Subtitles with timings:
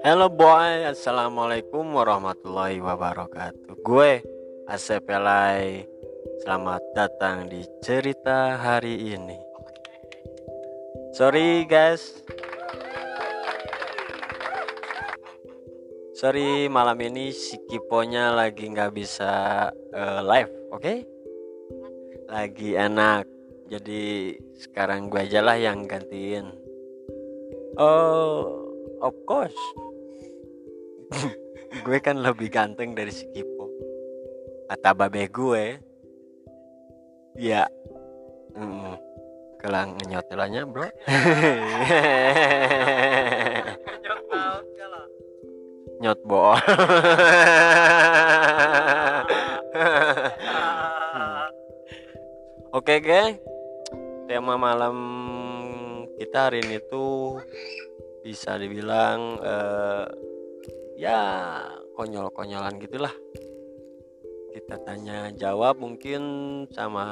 [0.00, 3.84] Hello boy, assalamualaikum warahmatullahi wabarakatuh.
[3.84, 4.24] Gue
[4.64, 5.84] Asep Elai.
[6.40, 9.36] Selamat datang di cerita hari ini.
[11.12, 12.24] Sorry guys.
[16.16, 20.80] Sorry malam ini si Kiponya lagi nggak bisa uh, live, oke?
[20.80, 21.04] Okay?
[22.24, 23.28] Lagi enak.
[23.68, 26.48] Jadi sekarang gue aja lah yang gantiin.
[27.76, 28.64] Oh,
[29.04, 29.89] of course.
[31.84, 33.66] gue kan lebih ganteng dari si Kipo.
[34.70, 35.78] Kata babe gue.
[37.38, 37.66] Ya.
[38.54, 38.94] Mm,
[39.62, 40.88] kelang nyotelannya, Bro.
[46.00, 46.56] Nyot bo.
[52.72, 53.36] Oke, geng.
[54.24, 54.96] Tema malam
[56.16, 57.36] kita hari ini tuh
[58.24, 60.08] bisa dibilang uh,
[61.00, 61.16] ya
[61.96, 63.12] konyol-konyolan gitulah.
[64.52, 66.20] Kita tanya jawab mungkin
[66.76, 67.04] sama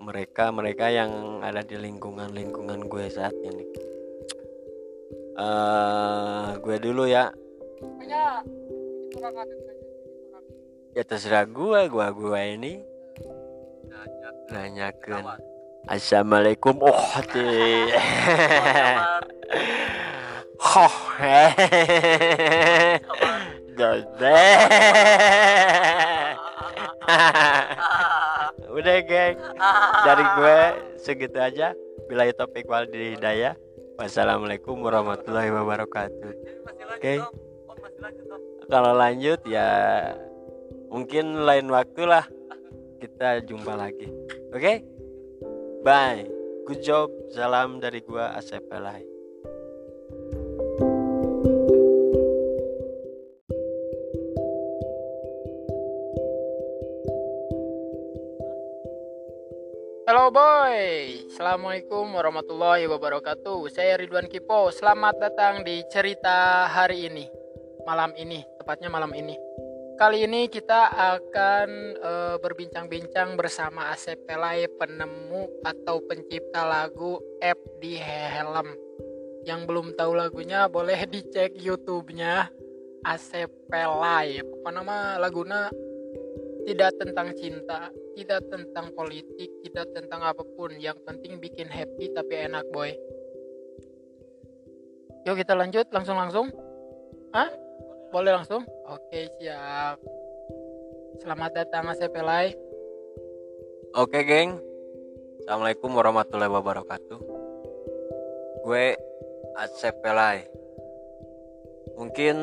[0.00, 3.68] mereka mereka yang ada di lingkungan lingkungan gue saat ini.
[5.36, 7.28] Uh, gue dulu ya.
[10.96, 12.80] Ya terserah gue gue gue ini.
[14.48, 15.36] Nanyakan.
[15.84, 16.80] Assalamualaikum.
[16.80, 17.44] Oh hati
[20.60, 20.94] oh
[28.76, 29.36] udah geng
[30.04, 30.58] dari gue
[31.00, 31.72] segitu aja
[32.06, 33.56] bila topik wal di hidayah
[33.96, 37.18] wassalamualaikum warahmatullahi wabarakatuh oke okay.
[38.68, 39.68] kalau lanjut ya
[40.92, 42.24] mungkin lain waktu lah
[43.00, 44.08] kita jumpa lagi
[44.52, 44.76] oke okay?
[45.86, 46.26] Bye.
[46.66, 47.14] Good job.
[47.30, 48.66] Salam dari gua Asep.
[60.26, 67.30] Halo boy, Assalamualaikum warahmatullahi wabarakatuh Saya Ridwan Kipo, selamat datang di cerita hari ini
[67.86, 69.38] Malam ini, tepatnya malam ini
[69.94, 77.94] Kali ini kita akan e, berbincang-bincang bersama Asep Pelai, penemu atau pencipta lagu App di
[77.94, 78.66] Helm.
[79.46, 82.50] Yang belum tahu lagunya boleh dicek YouTube-nya
[83.06, 84.42] Asep Pelai.
[84.42, 85.70] Apa nama lagunya?
[86.66, 90.72] Tidak tentang cinta, tidak tentang politik, tidak tentang apa pun.
[90.80, 92.96] Yang penting bikin happy tapi enak boy.
[95.28, 96.48] Yuk kita lanjut langsung-langsung.
[97.36, 97.52] Hah?
[98.08, 98.64] Boleh langsung?
[98.88, 100.00] Oke, siap.
[101.20, 102.56] Selamat datang Mas Pelai.
[103.92, 104.56] Oke, geng.
[105.44, 107.20] Assalamualaikum warahmatullahi wabarakatuh.
[108.64, 108.96] Gue
[109.60, 110.48] Asep Pelai.
[111.98, 112.36] Mungkin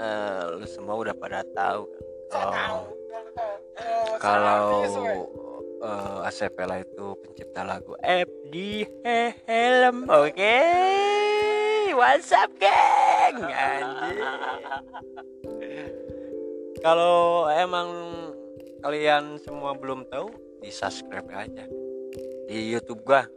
[0.00, 1.86] uh, lu semua udah pada tahu
[2.32, 2.70] kan.
[2.70, 2.99] Oh,
[4.20, 4.84] kalau
[5.80, 8.86] uh, Asep Pelai itu pencipta lagu FD
[9.48, 10.08] Helm.
[10.08, 10.34] Oke.
[10.36, 11.92] Okay?
[11.96, 13.44] What's up, geng?
[16.80, 17.88] Kalau emang
[18.80, 20.32] kalian semua belum tahu
[20.64, 21.64] di subscribe aja
[22.48, 23.28] di YouTube gua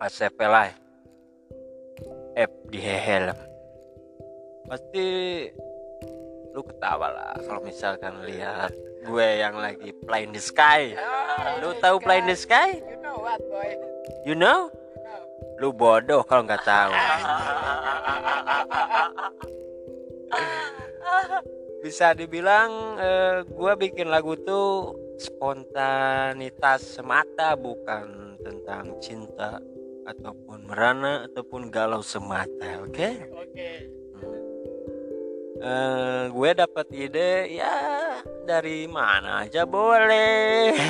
[0.00, 0.72] Asep Pelai
[2.36, 3.36] F di helm
[4.68, 5.06] pasti
[6.54, 8.70] lu ketawa lah kalau misalkan lihat
[9.00, 10.92] gue yang lagi play in the sky.
[11.64, 12.80] Lu tahu play in the sky?
[12.84, 13.76] You know what boy?
[14.28, 14.68] You know?
[15.60, 16.92] Lu bodoh kalau nggak tahu.
[21.84, 29.60] Bisa dibilang eh, gue bikin lagu tuh spontanitas semata bukan tentang cinta
[30.08, 32.92] ataupun merana ataupun galau semata oke?
[32.92, 33.12] Okay?
[33.32, 33.52] oke.
[33.52, 33.99] okay.
[35.60, 37.76] Eh, gue dapat ide ya
[38.48, 40.72] dari mana aja boleh.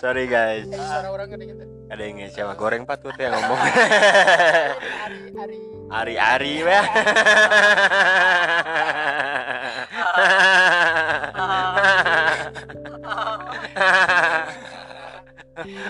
[0.00, 0.68] Sorry guys.
[1.88, 2.52] Ada yang siapa?
[2.58, 3.60] Goreng patut ya ngomong.
[5.88, 6.82] Ari-ari ya.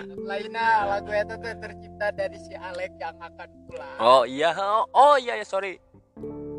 [0.03, 3.97] Lainnya lagu itu tuh tercipta dari si Alex yang akan pulang.
[4.03, 5.79] Oh iya, oh, oh iya ya sorry.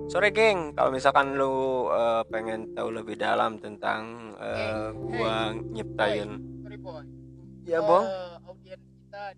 [0.05, 6.37] Sorry geng, kalau misalkan lu uh, pengen tahu lebih dalam tentang uh, gua hey, nyiptain.
[6.61, 7.01] Sorry boy.
[7.65, 8.05] Ya, uh, Bang.
[8.45, 9.33] Audiens kita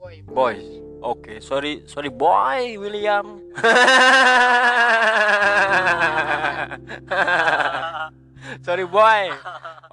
[0.00, 0.24] boy.
[0.24, 0.64] Boys.
[1.04, 1.44] Oke, okay.
[1.44, 3.44] sorry, sorry boy William.
[8.64, 9.36] sorry boy.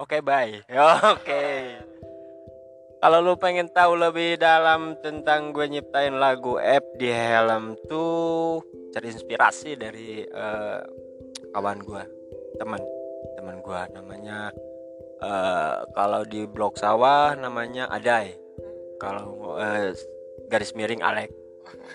[0.00, 0.64] okay, bye.
[0.72, 1.20] Oke.
[1.20, 1.84] Okay.
[2.98, 8.58] Kalau lu pengen tahu lebih dalam tentang gue nyiptain lagu F di helm tuh
[8.90, 10.80] cari inspirasi dari eh,
[11.54, 12.02] kawan gue,
[12.58, 12.82] teman,
[13.38, 14.50] teman gue namanya
[15.22, 18.34] eh, kalau di blok sawah namanya Adai.
[18.98, 19.94] Kalau eh,
[20.50, 21.30] garis miring Alek.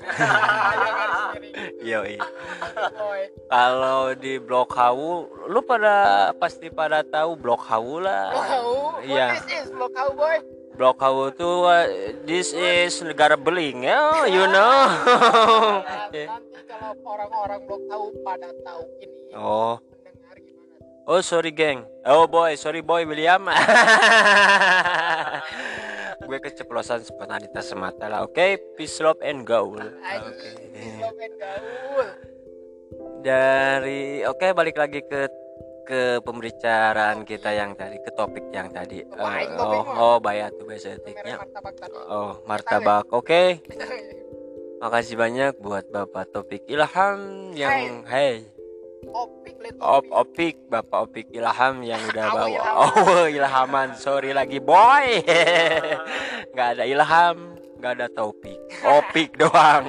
[1.83, 3.27] Boy.
[3.51, 8.31] Kalau di blok Hawu, lu pada pasti pada tahu blok Hawu lah.
[8.31, 8.71] Blok Hau.
[9.03, 9.35] Iya.
[9.67, 10.62] Blok Hau boy?
[10.73, 11.85] Blok Hawu tuh uh,
[12.25, 14.73] this is negara beling ya, you know.
[15.85, 16.25] Nanti
[16.65, 19.77] kalau orang-orang Blok Hau pada tahu ini oh,
[21.05, 21.85] oh sorry geng.
[22.01, 23.45] Oh boy, sorry boy William.
[26.23, 28.25] Gue keceplosan spontanitas semata lah.
[28.25, 29.77] Oke, peace love and gaul.
[29.77, 30.01] Oke.
[30.01, 30.57] Anjing,
[31.03, 32.07] love and gaul.
[33.23, 35.42] Dari oke balik lagi ke
[35.83, 39.03] ke pembicaraan kita yang tadi ke topik yang tadi.
[39.03, 39.95] Eh, oh, mah.
[39.99, 41.43] oh bayar tuh etiknya.
[42.07, 43.11] Oh, martabak.
[43.11, 43.59] Oke.
[44.83, 48.43] Makasih banyak buat Bapak Topik Ilham yang hey,
[49.11, 50.11] Opik let Op opik.
[50.11, 52.63] Opik, Bapak Opik Ilham yang udah Oh, bawa.
[52.75, 53.95] Oh, Ilhaman.
[53.95, 55.23] Sorry lagi, boy.
[56.51, 58.59] nggak ada Ilham, nggak ada Topik.
[58.83, 59.87] Opik doang.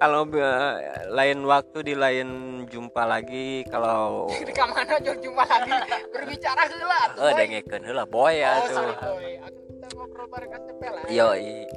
[0.00, 0.72] Kalau eh,
[1.12, 2.28] lain waktu di lain
[2.64, 5.76] jumpa lagi kalau Di mana jumpa lagi
[6.08, 7.20] berbicara heula tuh.
[7.20, 7.36] eh boy.
[7.36, 8.74] dengekeun heula boy ya Oh, tuh.
[8.74, 9.28] sorry boy.
[9.38, 11.02] Akan kita ngobrol bareng KTP lah.
[11.06, 11.68] Yoi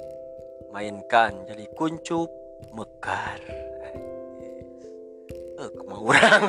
[0.71, 2.31] mainkan jadi kuncup
[2.71, 3.39] mekar.
[5.53, 6.41] Eh, kemau orang.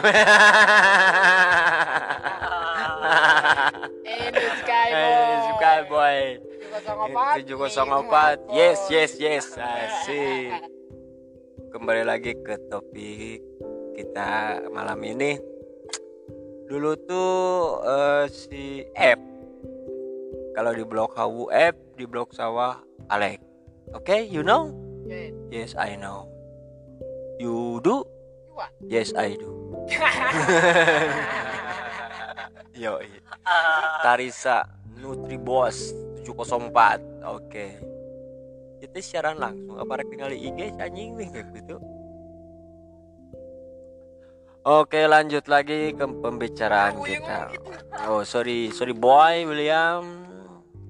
[4.00, 5.02] Ini Sky boy.
[5.12, 6.18] Eh, suka boy.
[6.74, 7.42] 704.
[7.42, 8.38] 704.
[8.50, 9.46] Yes, yes, yes.
[9.54, 10.73] Asik.
[11.84, 13.44] Kembali lagi ke topik
[13.92, 15.36] kita malam ini.
[16.64, 17.36] Dulu tuh
[17.84, 19.20] eh, si F.
[20.56, 22.80] Kalau di blok Hawu F, di blok sawah
[23.12, 23.36] Alek.
[23.92, 24.72] Oke, you know?
[25.04, 25.36] Yes.
[25.52, 26.24] Yes, I know.
[27.36, 28.08] You do?
[28.56, 28.72] What?
[28.80, 29.52] Yes, I do.
[32.80, 32.96] Yo,
[34.08, 34.64] Tarisa
[35.04, 35.92] Nutribos
[36.24, 37.28] 704.
[37.28, 37.93] Oke.
[38.94, 41.82] Itu siaran langsung apa rek tinggal IG anjing nih gitu.
[44.62, 47.50] Oke, lanjut lagi ke pembicaraan kita.
[47.58, 47.74] gitu.
[48.06, 50.22] Oh, sorry, sorry boy William.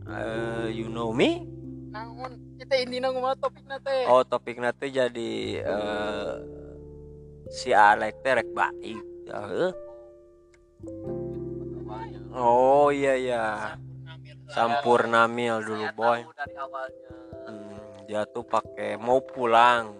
[0.04, 1.48] Eh, you know me?
[1.88, 4.04] Naon kita ini nang topik nate.
[4.04, 6.32] Oh, topik nanti jadi eh,
[7.48, 9.00] si Alek teh rek baik.
[9.32, 9.72] Heuh.
[12.36, 13.44] Oh iya iya.
[14.52, 16.20] Sampurna Mil dulu boy.
[16.36, 17.10] dari awalnya.
[18.04, 19.96] Dia tuh pakai mau pulang.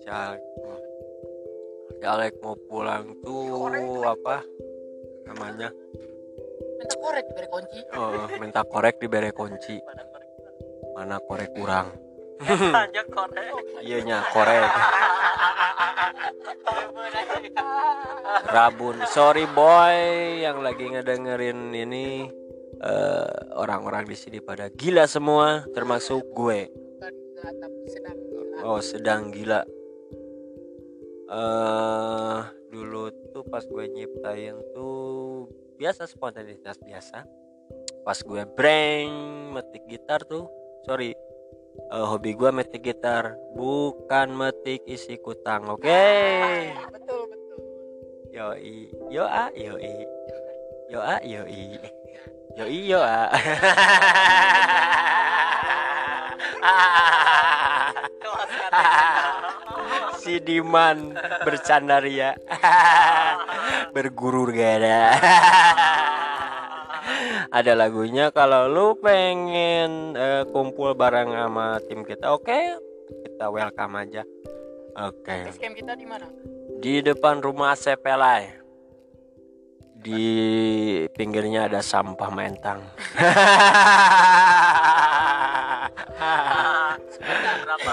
[0.00, 0.42] Si Alek,
[2.00, 4.40] si Alek mau pulang tuh apa
[5.28, 5.68] namanya?
[6.80, 7.78] Minta korek dari kunci.
[7.92, 9.76] Oh, minta korek diberi kunci.
[10.96, 11.92] Mana korek kurang?
[12.48, 13.84] Aja korek.
[13.84, 14.72] Iya nya korek.
[18.48, 19.04] Rabun.
[19.04, 19.96] Sorry boy
[20.40, 22.39] yang lagi ngedengerin ini
[22.80, 26.72] eh, orang-orang di sini pada gila semua termasuk gue.
[26.72, 28.56] Bukan gila tapi sedang gila.
[28.64, 29.60] Oh, sedang gila.
[31.30, 32.40] Eh
[32.70, 35.46] dulu tuh pas gue nyiptain tuh
[35.78, 37.26] biasa spontanitas biasa.
[38.02, 39.10] Pas gue breng
[39.54, 40.48] metik gitar tuh,
[40.88, 41.12] sorry.
[41.90, 46.02] eh, hobi gue metik gitar, bukan metik isi kutang, oke?
[46.90, 47.58] Betul betul.
[48.34, 50.06] Yoi, yo a, yoi,
[50.90, 51.78] yo a, yoi,
[52.56, 53.30] yo a.
[60.20, 62.36] si Diman bercandaria
[63.96, 65.16] bergurur gada
[67.56, 67.72] ada.
[67.72, 72.60] Lagunya kalau lu pengen eh, kumpul bareng sama tim kita oke
[73.10, 74.22] kita welcome aja.
[75.00, 75.48] Oke.
[75.48, 76.28] Kita di mana?
[76.80, 78.56] di depan rumah Sepelai
[80.00, 80.24] di
[81.12, 82.80] pinggirnya ada sampah mentang
[87.60, 87.92] Berapa?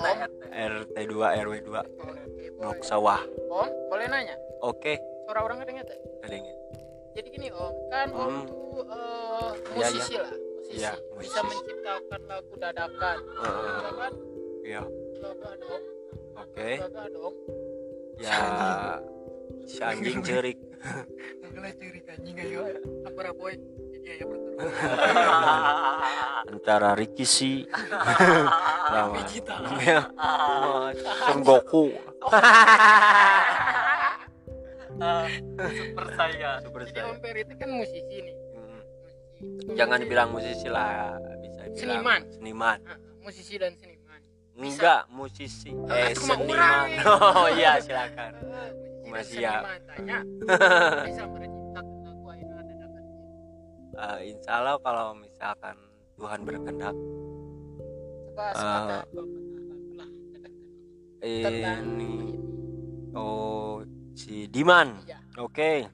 [0.00, 2.22] RT RT 2 RW 2 Oke,
[2.56, 4.36] blok sawah Om, boleh nanya?
[4.60, 4.94] oke
[5.24, 5.96] Suara orang kedenget ya?
[6.22, 6.56] kedenget
[7.10, 8.42] Jadi gini Om, kan Om Hmm.
[8.46, 10.78] tuh eh, Iya, musisi lah, musisi.
[10.78, 11.40] Bisa musisi.
[11.42, 13.16] menciptakan lagu dadakan.
[13.20, 14.12] Ya kan?
[14.62, 14.82] iya
[15.20, 15.82] Gagah dong,
[16.34, 17.34] oke gagah dong.
[18.16, 18.38] ya
[19.66, 20.58] si anjing cerik
[21.50, 22.62] Gagah ciri anjing ayo.
[23.04, 23.54] Apa boy?
[24.00, 24.24] Jadi
[26.50, 27.68] antara Rikishi
[28.90, 29.56] lawan Vegeta.
[29.84, 30.00] ya
[31.28, 31.92] Son Goku
[35.70, 37.08] super saya Super saya.
[37.08, 38.80] Om Peri itu kan musisi nih Hmm.
[39.40, 39.72] Musisi.
[39.72, 42.20] Jangan bilang musisi lah, bisa bilang Seniman.
[42.28, 42.78] Seniman.
[43.24, 44.20] Musisi dan seniman
[44.60, 45.72] Enggak, musisi.
[45.88, 46.88] Eh, aku seniman.
[47.40, 48.32] Oh iya, silakan
[49.10, 49.60] masih ya.
[51.10, 51.24] bisa
[54.00, 55.76] uh, insya Allah kalau misalkan
[56.16, 56.96] Tuhan berkehendak.
[58.40, 59.04] Uh,
[61.20, 62.40] ini
[63.12, 63.84] oh
[64.16, 64.96] si Diman.
[65.04, 65.18] Iya.
[65.36, 65.52] oke.
[65.52, 65.84] Okay.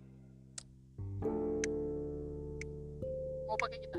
[3.46, 3.98] mau pakai kita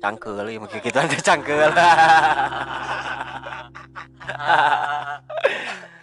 [0.00, 1.70] cangkel ya mungkin kita cangkel.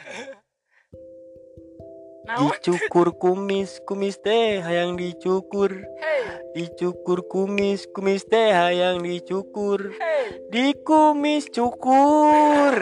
[2.27, 5.71] nah dicukur kumis, kumis teh hayang dicukur.
[5.71, 9.95] hey Dicukur kumis, kumis teh hayang dicukur.
[9.95, 12.75] hey Di kumis cukur.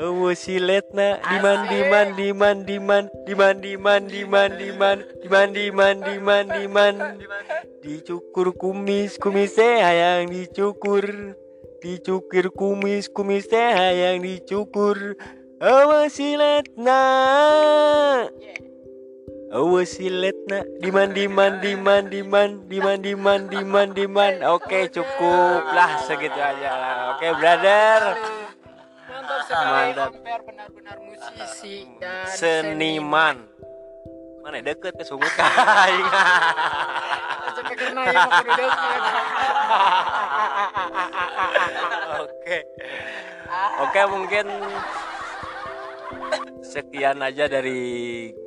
[0.00, 6.94] Oh siletna diman diman diman diman diman diman diman diman diman diman diman diman
[7.84, 11.36] dicukur kumis kumis teh hayang dicukur
[11.84, 15.20] dicukur kumis kumis teh hayang dicukur
[15.60, 17.04] Oh, Awasiletna
[19.52, 26.70] Awasiletna oh, Diman diman diman diman diman diman diman diman Oke cukup lah segitu aja
[26.80, 26.96] lah.
[27.12, 28.00] Oke brother.
[29.04, 33.44] Mantap sekali benar-benar musisi dan seniman.
[34.40, 35.28] Mana deket ke sumut?
[35.36, 36.04] Kain
[42.16, 42.58] Oke.
[43.84, 44.48] Oke mungkin
[46.60, 47.80] Sekian aja dari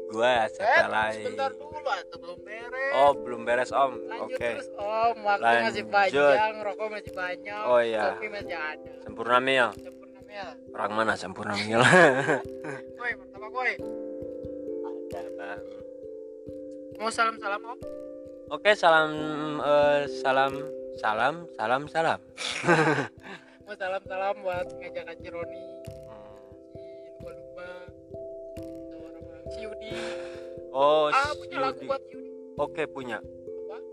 [0.08, 2.92] gua Eh, setelah sebentar dulu atau belum beres.
[2.94, 3.94] Oh belum beres om.
[4.22, 4.38] Oke.
[4.38, 5.16] terus om.
[5.22, 5.90] Waktu masih Lanjut.
[5.90, 8.14] panjang rokok masih banyak Oh, iya.
[8.14, 8.92] kopi masih ada.
[9.02, 9.68] Sempurna Mil.
[9.74, 11.82] Sempurna mel Orang mana sempurna Mil?
[12.96, 13.74] Koi pertama koi
[15.10, 15.62] Ada bang.
[16.98, 17.80] Mau salam salam om?
[18.50, 19.10] Oke salam
[19.60, 20.54] eh, salam
[20.96, 22.20] salam salam salam.
[23.64, 25.64] mau salam salam buat ngajak Cironi
[29.54, 29.94] si Yudi
[30.74, 33.18] Oh ah punya lagu buat Yudi Oke punya.
[33.18, 33.90] apa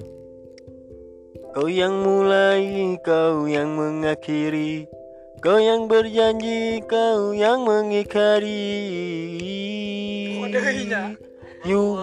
[1.56, 4.84] Kau yang mulai, kau yang mengakhiri,
[5.40, 8.68] kau yang berjanji, kau yang mengikari.
[10.44, 11.16] Deuhinya.
[11.64, 11.96] Yu,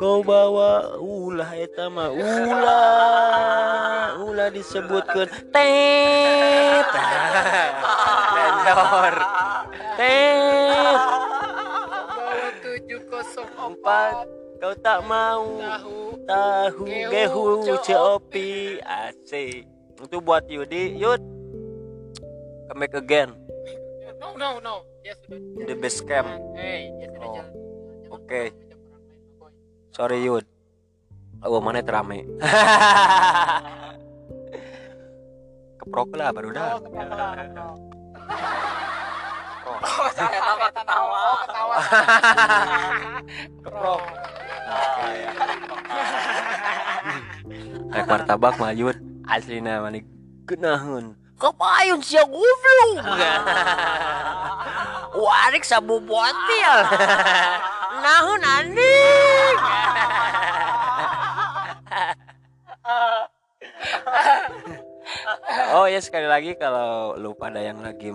[0.00, 6.88] kau bawa ulah eta mah ulah, ulah disebutkan tet.
[10.00, 11.20] Tet.
[13.84, 14.24] cepat
[14.64, 16.16] kau tak mau tahu.
[16.24, 19.60] tahu gehu copi ac
[20.00, 20.96] itu buat Yudi.
[20.96, 21.20] Yud.
[22.72, 23.36] Come back again.
[24.16, 24.88] No no no.
[25.04, 26.32] Yes, the best camp.
[26.56, 26.88] Hey,
[27.20, 27.44] oh.
[28.08, 28.56] oke okay.
[29.92, 30.48] sorry Yud.
[31.44, 32.24] Oh mana teramai
[35.84, 36.80] keprok lah baru dah.
[39.64, 39.80] Keprok.
[40.04, 41.16] Oh, saya tambah ketawa.
[41.16, 41.76] Oh, ketawa.
[43.64, 44.02] Keprok.
[44.04, 45.30] Oh, ya.
[47.94, 50.04] Rek martabak mah yun aslina manik
[50.44, 51.16] geunahun.
[51.40, 53.00] Kapayun siya goblok.
[55.24, 56.60] Warik sabu botil.
[56.60, 56.76] Ya.
[58.04, 59.56] Nahun anik.
[62.84, 64.43] Eh,
[65.74, 68.10] Oh ya sekali lagi kalau lu pada yang lagi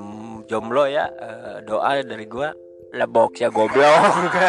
[0.50, 2.52] jomblo ya eh, doa dari gua
[2.92, 4.34] lebok ya goblok.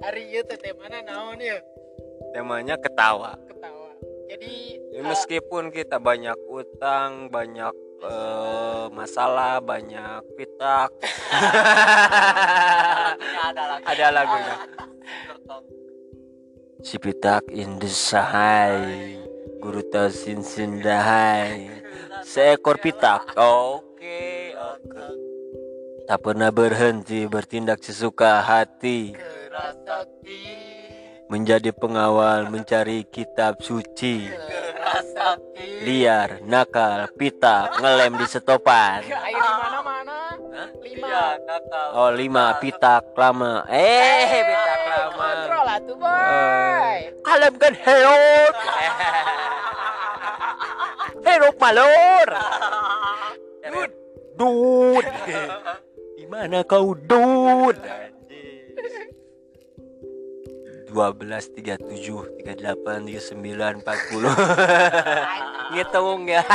[0.00, 1.60] Hari itu teh mana naon ya?
[2.34, 3.36] Temanya ketawa.
[3.46, 3.90] Ketawa.
[4.30, 7.70] Jadi Ya, meskipun kita banyak utang, banyak
[8.02, 10.90] eh, masalah, banyak pitak.
[13.90, 14.54] Ada lagunya.
[14.60, 14.90] Si pitak
[17.52, 19.20] in the sahai,
[19.60, 21.68] guru tasin sindahai,
[22.24, 23.36] seekor pitak.
[23.36, 25.04] Oke, oke.
[26.08, 29.12] Tak pernah berhenti bertindak sesuka hati,
[31.28, 34.32] menjadi pengawal mencari kitab suci.
[35.80, 39.00] liar, nakal, pitak, ngelem di stopan.
[40.50, 41.06] Lima.
[41.06, 41.24] Iya,
[41.94, 42.58] Oh, lima.
[42.58, 45.28] Pita lama Eh, hey, Pita eh, Klama.
[45.30, 46.98] Kontrol lah tuh, boy.
[47.22, 48.54] Uh, kan herot.
[51.26, 52.28] herot malor.
[53.60, 53.86] Iya,
[54.34, 55.06] dud.
[55.28, 55.44] Iya.
[55.54, 55.60] Dud.
[56.18, 57.78] Di mana kau, Dud?
[60.90, 66.42] 12 37 38 39 40 ngitung ya.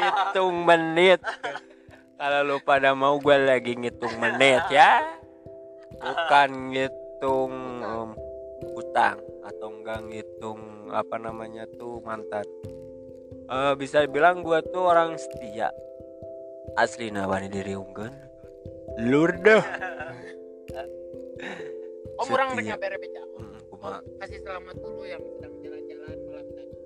[0.00, 1.20] Ngitung menit.
[2.16, 5.04] Kalau lu pada mau gue lagi ngitung menit ya.
[6.00, 7.52] Bukan ngitung
[7.84, 8.10] um,
[8.76, 9.20] utang.
[9.44, 12.44] Atau enggak ngitung apa namanya tuh mantan.
[13.50, 15.68] Uh, bisa bilang gue tuh orang setia.
[16.78, 18.14] Asli nawani diri unggun
[19.10, 19.58] lurdo
[22.20, 22.56] Om orang Setia.
[22.56, 23.22] udah nyampe Rebeca.
[23.24, 23.98] Hmm, Om kumaha.
[24.20, 26.76] kasih selamat dulu yang sedang jalan-jalan malam tadi.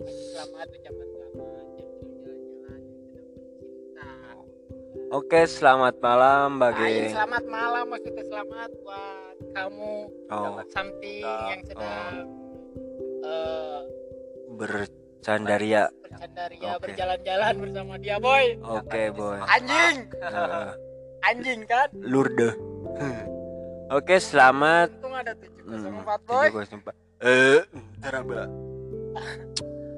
[0.00, 4.08] Kasih selamat ucapan selamat yang sedang jalan-jalan yang sedang bercinta.
[5.12, 9.94] Oke, selamat malam bagi selamat malam maksudnya selamat buat kamu
[10.32, 12.12] oh, something yang sedang
[13.22, 13.80] eh,
[14.56, 15.84] bercandaria.
[16.00, 16.82] bercandaria Oke.
[16.88, 18.56] berjalan-jalan bersama dia boy.
[18.64, 19.38] Oke, boy.
[19.52, 20.08] Anjing.
[21.24, 21.88] Anjing kan?
[21.96, 22.54] Lurde.
[23.92, 26.48] Oke, selamat Untung ada 704 Hmm, boy.
[27.24, 27.60] Eh.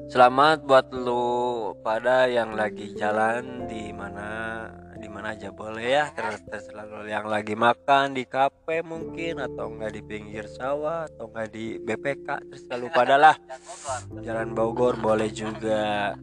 [0.06, 6.40] Selamat buat lu pada yang lagi jalan di mana di mana aja boleh ya terus
[6.46, 11.50] terserah lu yang lagi makan di kafe mungkin atau enggak di pinggir sawah atau enggak
[11.52, 13.36] di BPK terus lu pada lah
[14.24, 16.14] Jalan Bogor boleh juga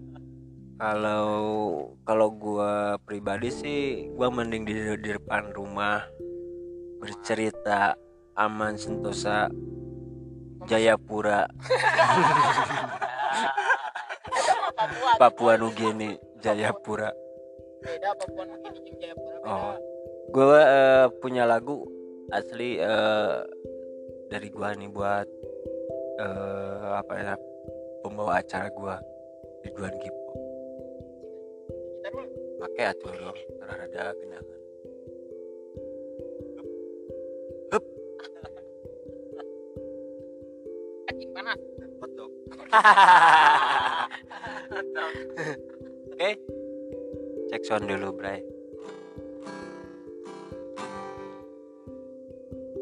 [0.77, 1.27] kalau
[2.03, 3.81] kalau gua pribadi sih
[4.17, 6.01] gua mending di, di depan rumah
[6.97, 7.93] bercerita
[8.33, 9.51] aman sentosa
[10.63, 11.43] Jayapura
[14.73, 15.11] Papua.
[15.19, 17.11] Papua Nugini Jayapura
[17.83, 19.51] Beda Papua Nugini Jayapura beda.
[19.51, 19.75] Oh.
[20.33, 21.85] gue eh, punya lagu
[22.33, 23.43] asli eh,
[24.31, 25.27] dari gua nih buat
[26.17, 27.35] eh, apa ya
[28.01, 28.97] pembawa acara gua
[29.63, 30.22] Ridwan dulu.
[32.61, 34.59] Pakai atuh dong terhadap kenangan
[41.09, 41.59] Anjing panas.
[46.13, 46.29] Oke.
[47.51, 48.41] Cek sound dulu, Bray.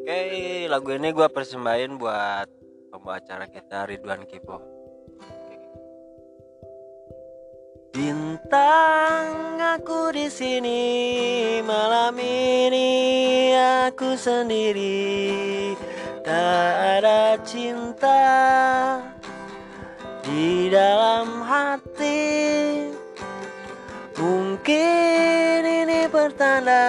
[0.01, 0.19] Oke,
[0.71, 2.47] lagu ini gua persembahin buat
[2.91, 4.70] pembawa acara kita Ridwan Kipo.
[8.41, 10.81] Bintang aku di sini.
[11.61, 13.53] Malam ini
[13.85, 15.77] aku sendiri.
[16.25, 18.97] Tak ada cinta
[20.25, 22.89] di dalam hati.
[24.17, 26.81] Mungkin ini pertanda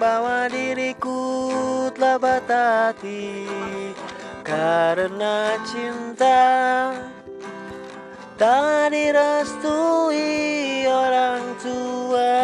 [0.00, 3.44] bahwa diriku telah patah hati.
[4.40, 6.40] Karena cinta
[8.40, 10.24] tak direstui
[10.88, 12.40] orang tua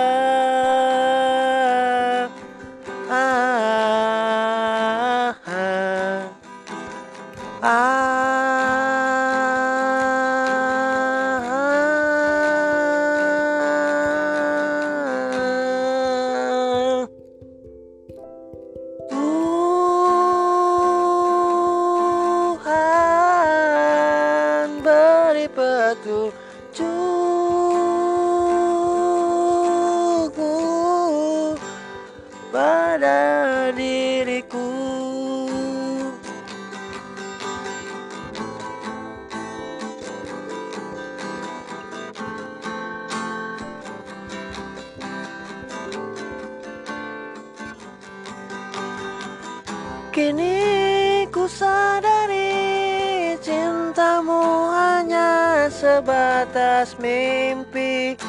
[56.77, 58.21] sebatas mimpi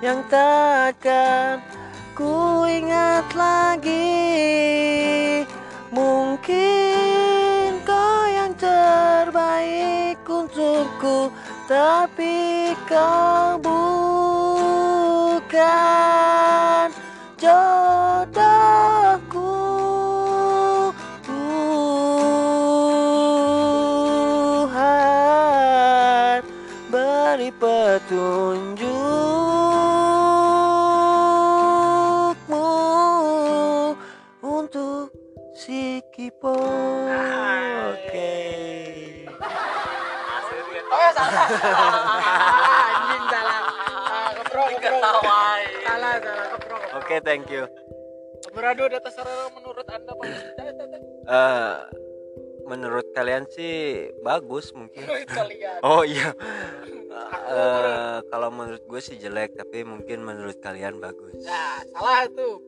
[0.00, 1.60] yang takkan
[2.16, 4.24] ku ingat lagi.
[5.92, 11.28] Mungkin kau yang terbaik untukku,
[11.68, 13.60] tapi kau
[27.32, 28.76] beri petunjukmu
[34.44, 35.08] untuk
[35.56, 36.52] si Kipo.
[37.88, 38.36] Oke.
[40.92, 41.48] Oh, salah.
[41.56, 42.04] salah,
[43.00, 43.64] anjing salah.
[43.64, 45.00] Ah, keprok, keprok.
[45.00, 45.56] Salah,
[46.20, 46.20] salah,
[46.52, 46.84] keprok.
[47.00, 47.64] Oke, thank you.
[48.52, 50.28] Beradu data sarana menurut Anda Pak?
[51.32, 51.74] Eh,
[52.68, 55.00] menurut kalian sih bagus mungkin.
[55.00, 55.80] Menurut kalian.
[55.80, 56.36] Oh iya.
[57.14, 61.36] Eh, kalau menurut gue sih jelek, tapi mungkin menurut kalian bagus.
[61.42, 62.60] Nah, salah tuh.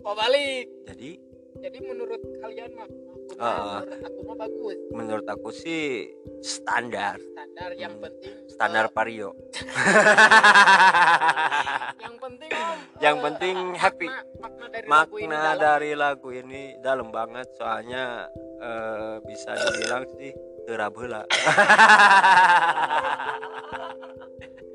[0.00, 0.66] Oh, balik.
[0.84, 1.18] Jadi
[1.58, 3.82] Jadi menurut kalian mah aku ah.
[3.82, 6.06] menurut aku mah bagus menurut aku sih
[6.38, 8.02] standar standar yang Hmm.
[8.06, 9.30] penting standar eh, Vario
[11.98, 14.06] yang penting om Yang eh, penting makna- happy.
[14.38, 15.58] makna dari lagu ini makna dalam.
[15.60, 18.04] dari lagu ini dalam banget soalnya
[18.60, 20.30] eh, bisa dibilang sih
[20.68, 21.24] terabela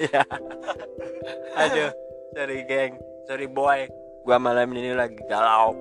[0.10, 0.26] ya.
[1.54, 1.94] Aduh
[2.34, 2.98] sorry geng.
[3.30, 3.86] Sorry boy.
[4.26, 5.78] Gua malam ini lagi galau.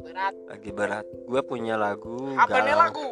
[0.00, 0.34] Berat.
[0.48, 1.06] Lagi berat.
[1.28, 2.80] Gua punya lagu apa nih galau.
[2.88, 3.06] lagu?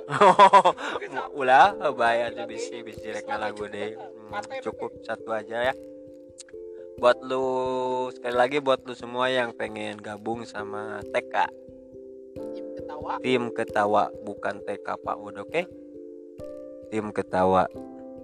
[1.41, 3.95] Ulah bayar bisi bisi rek lagu deh.
[3.95, 5.05] Hmm, cukup.
[5.05, 5.75] satu aja ya.
[6.99, 7.45] Buat lu
[8.11, 11.47] sekali lagi buat lu semua yang pengen gabung sama TK
[12.35, 13.13] Tim ketawa.
[13.23, 15.63] Tim ketawa bukan TK Pak Wud oke?
[15.63, 15.88] ketawa
[16.89, 17.69] tim ketawa.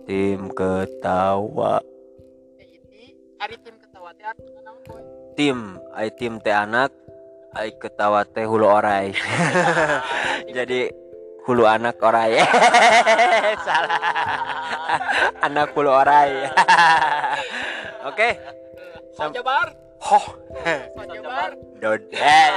[0.09, 1.81] Tim ketawa.
[4.85, 5.01] Boy?
[5.37, 6.93] Tim ai tim teh anak
[7.57, 9.13] ai ketawa teh hulu orai.
[10.57, 10.93] Jadi
[11.45, 12.41] hulu anak orai.
[13.67, 14.01] Salah.
[15.47, 16.49] Anak hulu orai.
[18.09, 18.29] Oke.
[19.17, 19.69] Sam Sam- Jabar.
[20.05, 20.27] Hoh.
[21.81, 22.57] Dodel.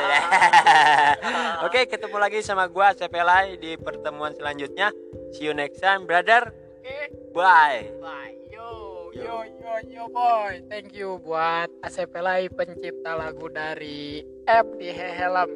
[1.64, 4.92] Oke, ketemu lagi sama gua Cepelai di pertemuan selanjutnya.
[5.36, 6.50] See you next time, brother.
[6.52, 6.98] oke
[7.36, 7.92] Bye.
[8.00, 8.34] bye.
[8.48, 8.68] Yo
[9.12, 10.64] yo yo yo boy.
[10.72, 15.50] Thank you buat Asep Pelai pencipta lagu dari App di Helm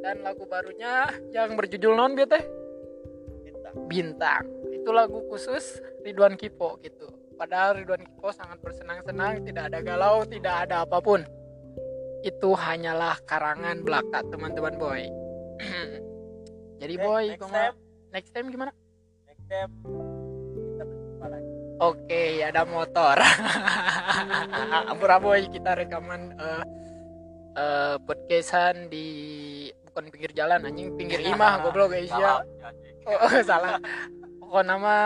[0.00, 2.38] dan lagu barunya yang berjudul non gitu
[3.86, 4.46] bintang.
[4.72, 7.10] Itu lagu khusus Ridwan Kipo gitu.
[7.36, 11.20] Padahal Ridwan Kipo sangat bersenang-senang tidak ada galau tidak ada apa pun.
[12.20, 15.02] Itu hanyalah karangan belaka teman-teman boy.
[16.80, 17.76] Jadi boy next gua- time.
[18.10, 18.72] next time gimana
[19.50, 19.74] Time
[20.62, 21.52] kita berjumpa lagi.
[21.82, 23.18] Oke, ada motor.
[25.26, 26.62] Boy, kita rekaman eh
[27.58, 29.08] eh, podcastan di
[29.90, 32.38] bukan pinggir jalan anjing, pinggir imah goblok guys ya.
[33.10, 33.82] Oh, salah.
[34.38, 34.96] Pokoknya nama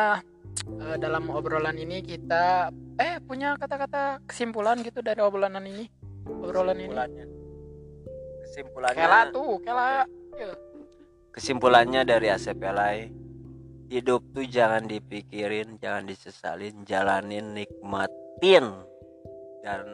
[0.61, 2.69] eh, dalam obrolan ini kita
[3.01, 5.89] eh punya kata-kata kesimpulan gitu dari obrolan ini.
[6.29, 6.93] Obrolan ini.
[6.93, 7.27] Kesimpulannya.
[8.45, 9.05] Kesimpulannya.
[9.09, 10.05] Kela tuh, kela.
[11.33, 13.24] Kesimpulannya dari Asep Elai,
[13.95, 18.75] hidup tuh jangan dipikirin, jangan disesalin, jalanin, nikmatin,
[19.63, 19.87] dan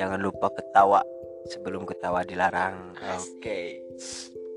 [0.00, 1.04] jangan lupa ketawa
[1.52, 2.96] sebelum ketawa dilarang.
[3.20, 3.84] Oke,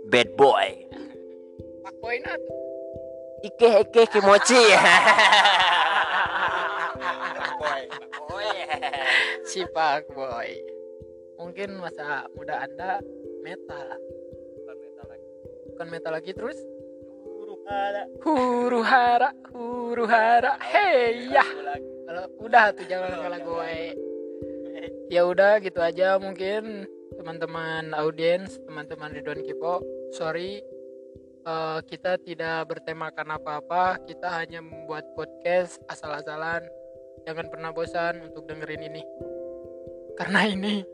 [0.08, 0.88] bad boy,
[1.84, 2.40] Pak boy tuh.
[3.44, 4.64] ike ike kimochi.
[9.56, 10.52] si Pak Boy.
[11.40, 13.00] Mungkin masa muda Anda
[13.40, 13.88] metal.
[15.72, 16.60] Bukan metal lagi terus?
[18.22, 20.62] Huru hara, huru hara.
[20.62, 21.42] Hey ya.
[22.06, 23.74] Kalau udah tuh jangan kalah gue.
[25.10, 26.86] Ya udah gitu aja mungkin
[27.18, 29.82] teman-teman audiens, teman-teman Ridwan Kipo.
[30.14, 30.62] Sorry
[31.46, 36.62] eh, kita tidak bertemakan apa-apa, kita hanya membuat podcast asal-asalan.
[37.26, 39.02] Jangan pernah bosan untuk dengerin ini.
[40.14, 40.86] Karena ini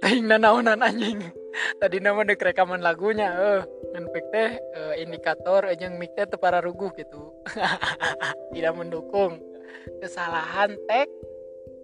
[0.00, 1.43] teuing naonan anjing.
[1.54, 3.62] Tadi nama dek rekaman lagunya eh
[3.94, 7.30] pek teh eh, indikator jeung mic teh teu pararuguh gitu.
[8.54, 9.38] tidak mendukung
[10.02, 11.08] kesalahan tek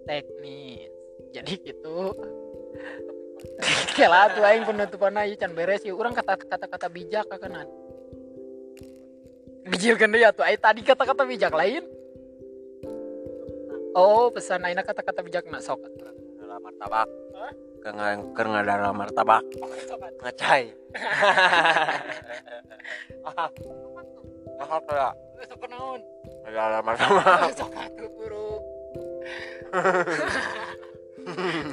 [0.03, 0.91] teknis.
[1.31, 2.11] Jadi gitu.
[3.95, 7.67] Kela tuh aing penutupan ieu can beres ieu urang kata kata-kata bijak kakenan.
[9.71, 11.85] Bijil kan ya tuh ai tadi kata-kata bijak lain.
[13.91, 15.79] Oh, pesan aina kata-kata bijak nak sok.
[16.51, 17.07] Martabak.
[17.81, 19.41] Kengal kengal dalam martabak.
[20.21, 20.69] Ngacai.
[24.61, 25.09] Mahal ya.
[25.49, 25.97] Sok naon?
[26.45, 27.57] Dalam martabak.
[27.57, 28.61] Sok atuh guru.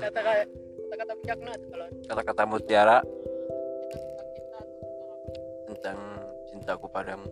[0.00, 3.04] Kata kata-kata bijak nak kalau Kata-kata mutiara
[5.68, 7.28] tentang cintaku padamu.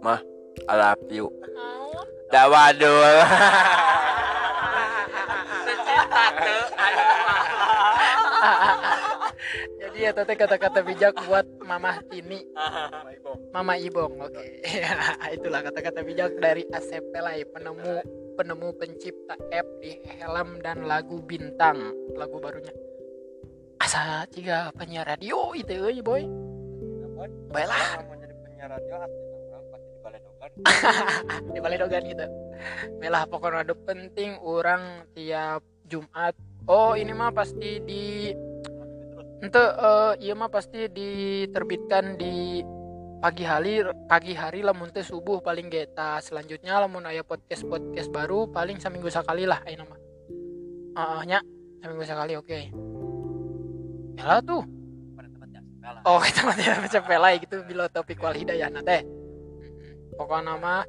[0.00, 0.24] Mah,
[0.64, 1.28] I love you.
[2.32, 3.28] Dah waduh.
[9.80, 12.46] Jadi ya tete kata-kata bijak buat Mama Tini,
[13.52, 14.22] Mama Ibong.
[14.22, 14.62] Oke.
[15.36, 18.04] Itulah kata-kata bijak dari Asep Pelai, penemu
[18.36, 22.72] penemu pencipta app di helm dan lagu bintang, lagu barunya.
[23.80, 26.24] Asa tiga penyiar radio itu euy boy.
[27.52, 28.94] Baiklah mau jadi penyiar radio
[29.72, 30.50] pasti di balai dogan.
[31.54, 32.26] di balai dogan gitu.
[33.00, 36.36] Baiklah pokoknya ada penting orang tiap Jumat.
[36.66, 38.34] Oh ini mah pasti di
[39.36, 42.64] Ente eh, iya mah pasti diterbitkan di
[43.20, 48.48] pagi hari pagi hari lamun teh subuh paling geta selanjutnya lamun aya podcast podcast baru
[48.52, 50.00] paling seminggu sekali lah ayeuna mah
[50.96, 51.38] Heeh nya
[51.80, 52.60] seminggu sekali oke
[54.16, 54.62] ya lah tuh
[55.16, 55.60] tempat ya.
[55.60, 56.00] Cepela.
[56.04, 60.16] oh kita mah tidak baca pelai gitu bila topik wal hidayah teh Mm-mm.
[60.16, 60.84] pokoknya nama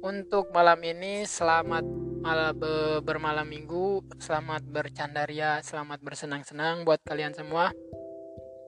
[0.00, 1.84] untuk malam ini selamat
[2.20, 7.72] mal be- bermalam minggu selamat bercandaria selamat bersenang-senang buat kalian semua.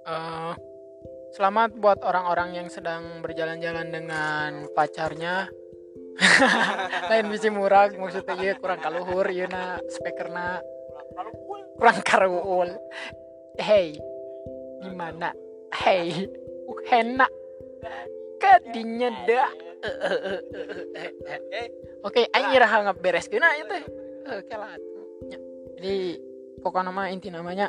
[0.04, 0.54] Eh,
[1.36, 5.48] selamat buat orang-orang yang sedang berjalan-jalan dengan pacarnya.
[7.10, 10.60] Lain bisi murag maksudnya iya kurang kaluhur iya na speakerna
[11.80, 12.68] kurang karuul
[13.56, 13.96] hey
[14.84, 15.32] di mana
[15.72, 16.28] hey
[16.70, 17.24] uhena
[18.36, 19.71] kadinya da
[22.06, 22.52] oke aing
[23.02, 23.78] beres kena itu
[24.26, 24.78] oke lah.
[25.26, 25.38] Ya.
[25.78, 25.96] jadi
[26.62, 27.66] pokok nama inti namanya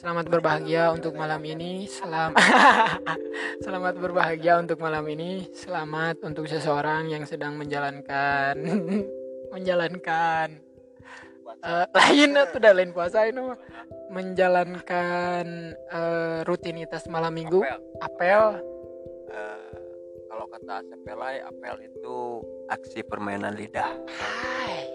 [0.00, 1.84] selamat berbahagia untuk malam ini.
[1.84, 2.32] Selam
[3.64, 5.50] selamat berbahagia untuk malam ini.
[5.52, 8.56] Selamat untuk seseorang yang sedang menjalankan
[9.54, 10.56] menjalankan
[11.60, 13.58] eh, lain tuh udah lain puasa ini mah.
[14.10, 17.60] menjalankan eh, rutinitas malam minggu.
[17.60, 17.82] Apel.
[18.00, 18.44] apel.
[19.30, 19.89] Eh,
[20.30, 22.38] kalau kata Sepelai, apel itu
[22.70, 23.98] aksi permainan lidah.
[24.06, 24.86] Hai.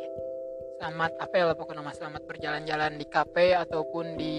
[0.79, 4.35] Selamat apel pokoknya nama selamat berjalan-jalan di kafe ataupun di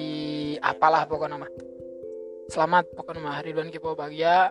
[0.56, 1.48] apalah pokoknya nama.
[2.48, 4.48] Selamat pokoknya nama Ridwan Kipo bahagia.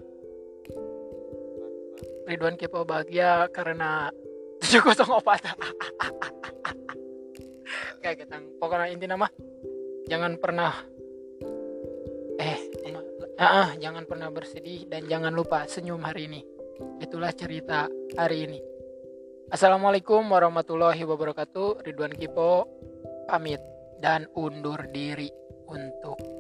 [2.29, 4.13] Ridwan Kipo bahagia karena
[4.62, 5.01] 704.
[8.05, 9.25] Kayak kita pokoknya inti nama
[10.05, 10.77] jangan pernah
[12.38, 12.60] eh
[13.39, 16.41] ah, ah, jangan pernah bersedih dan jangan lupa senyum hari ini.
[17.00, 18.60] Itulah cerita hari ini.
[19.52, 21.86] Assalamualaikum warahmatullahi wabarakatuh.
[21.86, 22.67] Ridwan Kipo
[23.28, 23.60] pamit
[24.00, 25.32] dan undur diri
[25.67, 26.35] untuk